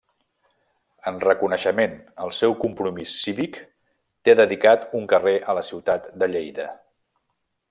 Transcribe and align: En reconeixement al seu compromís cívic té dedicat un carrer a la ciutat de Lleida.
En 1.11 1.19
reconeixement 1.23 1.93
al 2.27 2.33
seu 2.37 2.57
compromís 2.63 3.13
cívic 3.27 3.61
té 4.29 4.35
dedicat 4.43 4.89
un 5.01 5.09
carrer 5.15 5.39
a 5.53 5.57
la 5.61 5.69
ciutat 5.73 6.13
de 6.25 6.35
Lleida. 6.35 6.71